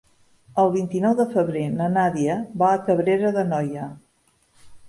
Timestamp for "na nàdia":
1.75-2.39